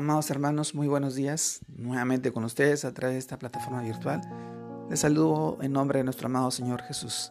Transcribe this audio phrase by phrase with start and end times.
[0.00, 1.60] Amados hermanos, muy buenos días.
[1.68, 4.22] Nuevamente con ustedes a través de esta plataforma virtual.
[4.88, 7.30] Les saludo en nombre de nuestro amado Señor Jesús,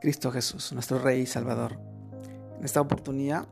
[0.00, 1.76] Cristo Jesús, nuestro Rey y Salvador.
[2.56, 3.48] En esta oportunidad,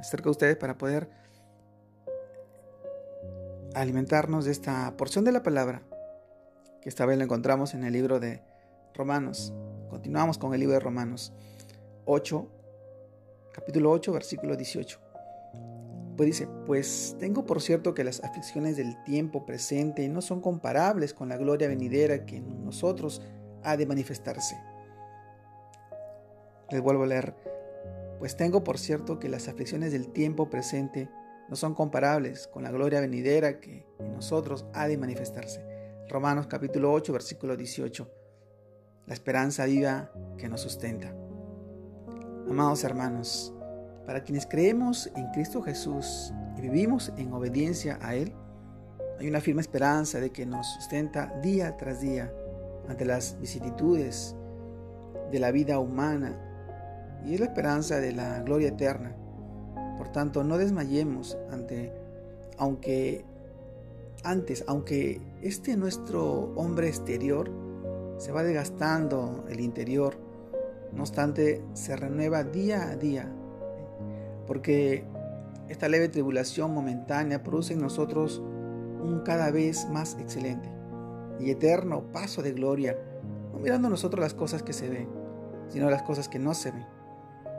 [0.00, 1.08] acerco a ustedes para poder
[3.76, 5.82] alimentarnos de esta porción de la palabra,
[6.82, 8.42] que esta vez la encontramos en el libro de
[8.94, 9.52] Romanos.
[9.90, 11.32] Continuamos con el libro de Romanos
[12.04, 12.48] 8,
[13.52, 15.07] capítulo 8, versículo 18.
[16.18, 21.14] Pues dice, pues tengo por cierto que las aflicciones del tiempo presente no son comparables
[21.14, 23.22] con la gloria venidera que en nosotros
[23.62, 24.60] ha de manifestarse.
[26.72, 27.36] Les vuelvo a leer,
[28.18, 31.08] pues tengo por cierto que las aflicciones del tiempo presente
[31.48, 35.64] no son comparables con la gloria venidera que en nosotros ha de manifestarse.
[36.08, 38.10] Romanos capítulo 8, versículo 18.
[39.06, 41.14] La esperanza viva que nos sustenta.
[42.48, 43.54] Amados hermanos,
[44.08, 48.32] para quienes creemos en Cristo Jesús y vivimos en obediencia a Él,
[49.20, 52.32] hay una firme esperanza de que nos sustenta día tras día
[52.88, 54.34] ante las vicisitudes
[55.30, 56.40] de la vida humana
[57.22, 59.14] y es la esperanza de la gloria eterna.
[59.98, 61.92] Por tanto, no desmayemos ante,
[62.56, 63.26] aunque
[64.24, 67.50] antes, aunque este nuestro hombre exterior
[68.16, 70.16] se va desgastando el interior,
[70.94, 73.30] no obstante, se renueva día a día
[74.48, 75.04] porque
[75.68, 78.42] esta leve tribulación momentánea produce en nosotros
[79.00, 80.72] un cada vez más excelente
[81.38, 82.96] y eterno paso de gloria,
[83.52, 85.08] no mirando nosotros las cosas que se ven,
[85.68, 86.86] sino las cosas que no se ven.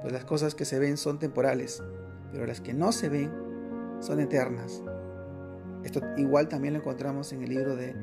[0.02, 1.84] Pues las cosas que se ven son temporales,
[2.32, 3.32] pero las que no se ven
[4.00, 4.82] son eternas.
[5.84, 7.96] Esto igual también lo encontramos en el libro de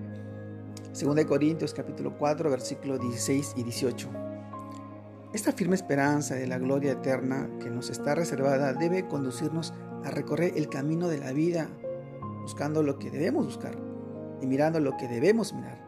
[0.99, 4.36] 2 Corintios capítulo 4 versículos 16 y 18.
[5.37, 10.55] Esta firme esperanza de la gloria eterna que nos está reservada debe conducirnos a recorrer
[10.57, 11.69] el camino de la vida
[12.41, 13.77] buscando lo que debemos buscar
[14.41, 15.79] y mirando lo que debemos mirar,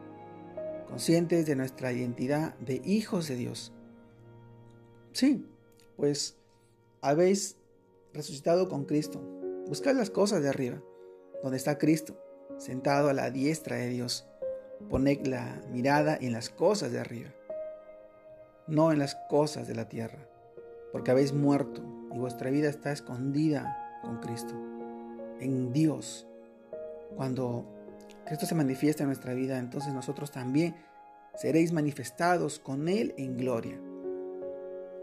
[0.87, 3.72] conscientes de nuestra identidad de hijos de Dios.
[5.12, 5.47] Sí,
[5.97, 6.37] pues
[7.01, 7.56] habéis
[8.12, 9.19] resucitado con Cristo.
[9.67, 10.83] Buscad las cosas de arriba,
[11.43, 12.22] donde está Cristo,
[12.59, 14.27] sentado a la diestra de Dios.
[14.91, 17.31] Poned la mirada en las cosas de arriba
[18.69, 20.19] no en las cosas de la tierra,
[20.93, 21.83] porque habéis muerto
[22.15, 24.55] y vuestra vida está escondida con Cristo,
[25.41, 26.27] en Dios.
[27.17, 27.65] Cuando
[28.27, 30.77] Cristo se manifiesta en nuestra vida, entonces nosotros también
[31.34, 33.81] seréis manifestados con Él en gloria.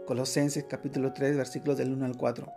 [0.06, 2.52] Colosenses capítulo 3 versículos del 1 al 4.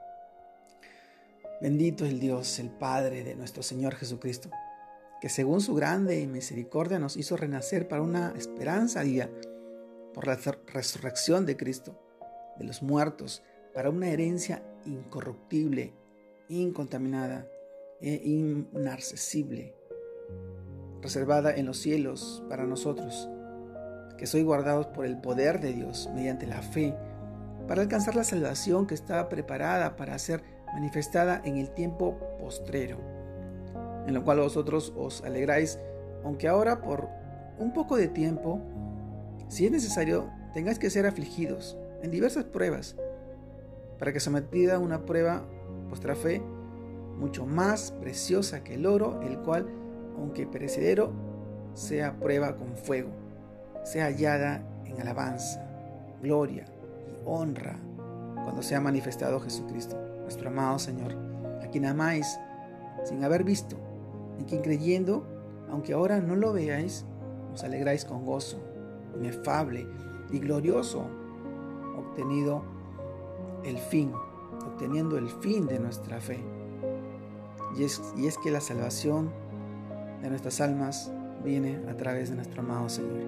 [1.61, 4.49] Bendito el Dios, el Padre de nuestro Señor Jesucristo,
[5.19, 9.27] que según su grande misericordia nos hizo renacer para una esperanza viva
[10.13, 10.37] por la
[10.73, 11.99] resurrección de Cristo
[12.59, 13.41] de los muertos
[13.73, 15.93] para una herencia incorruptible,
[16.49, 17.47] incontaminada
[18.01, 19.73] e inaccesible,
[21.01, 23.29] reservada en los cielos para nosotros,
[24.17, 26.93] que soy guardados por el poder de Dios mediante la fe,
[27.67, 30.43] para alcanzar la salvación que está preparada para ser
[30.73, 32.99] manifestada en el tiempo postrero,
[34.07, 35.79] en lo cual vosotros os alegráis,
[36.23, 37.07] aunque ahora por
[37.59, 38.59] un poco de tiempo,
[39.47, 42.95] si es necesario, tengáis que ser afligidos en diversas pruebas,
[43.97, 45.43] para que sometida a una prueba
[45.89, 46.41] vuestra fe,
[47.17, 49.67] mucho más preciosa que el oro, el cual,
[50.17, 51.11] aunque perecedero,
[51.73, 53.09] sea prueba con fuego,
[53.83, 55.65] sea hallada en alabanza,
[56.21, 56.65] gloria
[57.07, 57.77] y honra
[58.43, 61.15] cuando sea manifestado Jesucristo, nuestro amado Señor,
[61.61, 62.39] a quien amáis
[63.03, 63.77] sin haber visto,
[64.37, 65.25] en quien creyendo,
[65.69, 67.05] aunque ahora no lo veáis,
[67.53, 68.59] os alegráis con gozo
[69.17, 69.87] inefable
[70.31, 71.05] y glorioso,
[71.97, 72.63] obtenido
[73.63, 74.11] el fin,
[74.65, 76.39] obteniendo el fin de nuestra fe.
[77.77, 79.31] Y es, y es que la salvación
[80.21, 81.11] de nuestras almas
[81.43, 83.23] viene a través de nuestro amado Señor.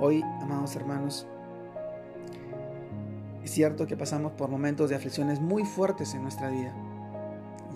[0.00, 1.26] Hoy, amados hermanos,
[3.44, 6.74] es cierto que pasamos por momentos de aflicciones muy fuertes en nuestra vida.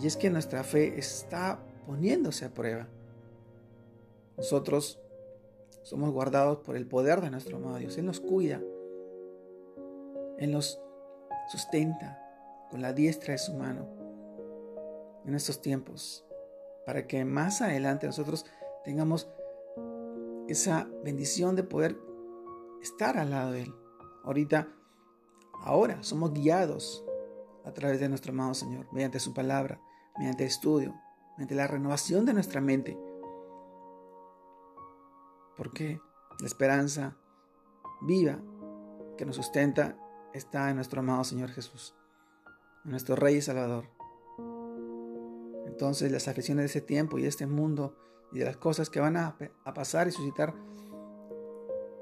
[0.00, 2.86] Y es que nuestra fe está poniéndose a prueba.
[4.36, 5.00] Nosotros
[5.86, 7.96] somos guardados por el poder de nuestro amado Dios.
[7.96, 8.60] Él nos cuida.
[10.36, 10.80] Él nos
[11.48, 12.20] sustenta
[12.70, 13.86] con la diestra de su mano
[15.24, 16.26] en estos tiempos.
[16.84, 18.46] Para que más adelante nosotros
[18.84, 19.30] tengamos
[20.48, 21.96] esa bendición de poder
[22.82, 23.74] estar al lado de Él.
[24.24, 24.68] Ahorita,
[25.62, 27.04] ahora somos guiados
[27.64, 29.80] a través de nuestro amado Señor, mediante su palabra,
[30.18, 30.96] mediante estudio,
[31.36, 32.98] mediante la renovación de nuestra mente
[35.56, 36.00] porque
[36.40, 37.16] la esperanza
[38.02, 38.38] viva
[39.16, 39.96] que nos sustenta
[40.34, 41.94] está en nuestro amado Señor Jesús,
[42.84, 43.88] en nuestro Rey y Salvador.
[45.66, 47.96] entonces las aflicciones de ese tiempo y de este mundo
[48.32, 50.54] y de las cosas que van a, a pasar y suscitar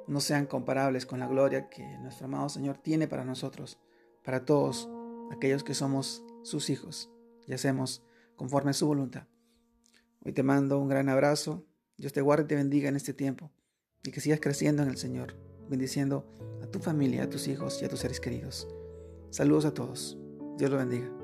[0.06, 3.78] no sean comparables con la gloria que nuestro amado Señor tiene para nosotros,
[4.22, 4.88] para todos
[5.32, 7.10] aquellos que somos sus hijos
[7.46, 8.04] y hacemos
[8.36, 9.26] conforme a su voluntad.
[10.24, 11.64] Hoy te mando un gran abrazo.
[11.96, 13.50] Dios te guarde y te bendiga en este tiempo
[14.02, 15.37] y que sigas creciendo en el Señor,
[15.69, 16.26] bendiciendo
[16.62, 18.69] a tu familia, a tus hijos y a tus seres queridos.
[19.31, 20.19] Saludos a todos.
[20.58, 21.23] Dios lo bendiga.